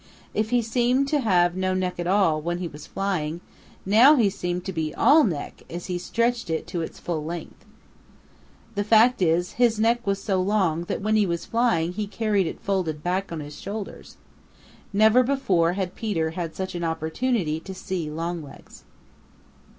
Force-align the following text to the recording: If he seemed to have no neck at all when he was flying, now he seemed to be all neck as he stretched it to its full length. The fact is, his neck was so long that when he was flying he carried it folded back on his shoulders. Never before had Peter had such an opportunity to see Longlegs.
If 0.33 0.49
he 0.49 0.63
seemed 0.63 1.07
to 1.09 1.19
have 1.19 1.55
no 1.55 1.75
neck 1.75 1.99
at 1.99 2.07
all 2.07 2.41
when 2.41 2.57
he 2.57 2.67
was 2.67 2.87
flying, 2.87 3.39
now 3.85 4.15
he 4.15 4.31
seemed 4.31 4.65
to 4.65 4.73
be 4.73 4.95
all 4.95 5.23
neck 5.23 5.61
as 5.69 5.85
he 5.85 5.99
stretched 5.99 6.49
it 6.49 6.65
to 6.73 6.81
its 6.81 6.97
full 6.97 7.23
length. 7.23 7.63
The 8.73 8.83
fact 8.83 9.21
is, 9.21 9.51
his 9.61 9.79
neck 9.79 10.07
was 10.07 10.19
so 10.19 10.41
long 10.41 10.85
that 10.85 11.03
when 11.03 11.15
he 11.15 11.27
was 11.27 11.45
flying 11.45 11.91
he 11.93 12.07
carried 12.07 12.47
it 12.47 12.59
folded 12.61 13.03
back 13.03 13.31
on 13.31 13.41
his 13.41 13.61
shoulders. 13.61 14.17
Never 14.91 15.21
before 15.21 15.73
had 15.73 15.93
Peter 15.93 16.31
had 16.31 16.55
such 16.55 16.73
an 16.73 16.83
opportunity 16.83 17.59
to 17.59 17.73
see 17.75 18.09
Longlegs. 18.09 18.85